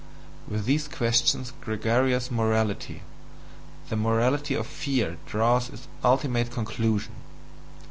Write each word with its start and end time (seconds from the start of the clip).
with 0.47 0.65
these 0.65 0.87
questions 0.87 1.53
gregarious 1.61 2.31
morality, 2.31 3.03
the 3.89 3.95
morality 3.95 4.55
of 4.55 4.65
fear, 4.65 5.17
draws 5.27 5.69
its 5.69 5.87
ultimate 6.03 6.49
conclusion. 6.49 7.13